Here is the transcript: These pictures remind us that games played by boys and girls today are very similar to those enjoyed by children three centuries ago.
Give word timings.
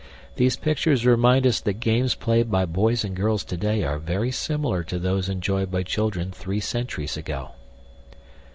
These 0.35 0.55
pictures 0.55 1.05
remind 1.05 1.45
us 1.45 1.59
that 1.61 1.73
games 1.79 2.15
played 2.15 2.49
by 2.49 2.65
boys 2.65 3.03
and 3.03 3.15
girls 3.15 3.43
today 3.43 3.83
are 3.83 3.99
very 3.99 4.31
similar 4.31 4.83
to 4.85 4.97
those 4.97 5.29
enjoyed 5.29 5.69
by 5.69 5.83
children 5.83 6.31
three 6.31 6.59
centuries 6.59 7.17
ago. 7.17 7.51